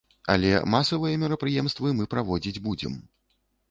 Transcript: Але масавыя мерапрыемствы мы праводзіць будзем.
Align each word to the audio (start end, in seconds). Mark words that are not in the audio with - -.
Але 0.35 0.53
масавыя 0.75 1.21
мерапрыемствы 1.25 1.95
мы 2.01 2.11
праводзіць 2.17 2.63
будзем. 2.69 3.03